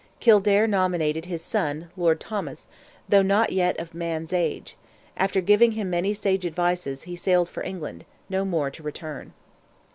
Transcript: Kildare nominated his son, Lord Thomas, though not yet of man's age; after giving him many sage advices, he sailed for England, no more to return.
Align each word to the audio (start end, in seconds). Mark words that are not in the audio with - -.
Kildare 0.19 0.65
nominated 0.65 1.25
his 1.25 1.43
son, 1.43 1.91
Lord 1.95 2.19
Thomas, 2.19 2.69
though 3.07 3.21
not 3.21 3.51
yet 3.51 3.79
of 3.79 3.93
man's 3.93 4.33
age; 4.33 4.75
after 5.15 5.41
giving 5.41 5.73
him 5.73 5.91
many 5.91 6.11
sage 6.15 6.43
advices, 6.43 7.03
he 7.03 7.15
sailed 7.15 7.49
for 7.49 7.61
England, 7.61 8.05
no 8.27 8.43
more 8.43 8.71
to 8.71 8.81
return. 8.81 9.33